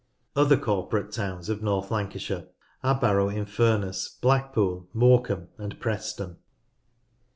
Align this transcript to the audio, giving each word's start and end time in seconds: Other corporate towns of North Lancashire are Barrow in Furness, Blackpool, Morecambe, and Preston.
Other 0.35 0.57
corporate 0.57 1.11
towns 1.11 1.47
of 1.47 1.61
North 1.61 1.91
Lancashire 1.91 2.47
are 2.83 2.99
Barrow 2.99 3.29
in 3.29 3.45
Furness, 3.45 4.17
Blackpool, 4.19 4.87
Morecambe, 4.95 5.49
and 5.59 5.79
Preston. 5.79 6.37